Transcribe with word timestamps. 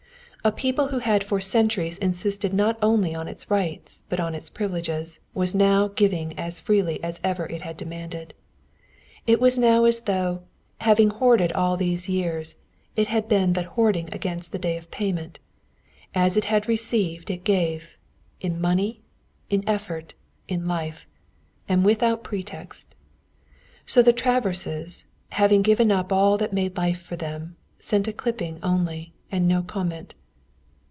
A 0.43 0.51
people 0.51 0.87
who 0.87 0.97
had 0.97 1.23
for 1.23 1.39
centuries 1.39 1.99
insisted 1.99 2.51
not 2.51 2.79
only 2.81 3.13
on 3.13 3.27
its 3.27 3.51
rights 3.51 4.01
but 4.09 4.19
on 4.19 4.33
its 4.33 4.49
privileges 4.49 5.19
was 5.35 5.53
now 5.53 5.89
giving 5.89 6.33
as 6.35 6.59
freely 6.59 6.97
as 7.03 7.21
ever 7.23 7.45
it 7.45 7.61
had 7.61 7.77
demanded. 7.77 8.33
It 9.27 9.39
was 9.39 9.59
as 9.59 10.01
though, 10.01 10.41
having 10.79 11.11
hoarded 11.11 11.51
all 11.51 11.77
those 11.77 12.09
years, 12.09 12.55
it 12.95 13.05
had 13.05 13.29
but 13.29 13.53
been 13.53 13.65
hoarding 13.65 14.09
against 14.11 14.51
the 14.51 14.57
day 14.57 14.77
of 14.77 14.89
payment. 14.89 15.37
As 16.15 16.35
it 16.35 16.45
had 16.45 16.67
received 16.67 17.29
it 17.29 17.43
gave 17.43 17.99
in 18.39 18.59
money, 18.59 19.03
in 19.51 19.63
effort, 19.69 20.15
in 20.47 20.67
life. 20.67 21.05
And 21.69 21.85
without 21.85 22.23
pretext. 22.23 22.95
So 23.85 24.01
the 24.01 24.11
Traverses, 24.11 25.05
having 25.33 25.61
given 25.61 25.91
up 25.91 26.11
all 26.11 26.35
that 26.39 26.45
had 26.49 26.53
made 26.55 26.77
life 26.77 26.99
for 26.99 27.15
them, 27.15 27.57
sent 27.77 28.07
a 28.07 28.11
clipping 28.11 28.57
only, 28.63 29.13
and 29.31 29.47
no 29.47 29.61
comment. 29.61 30.15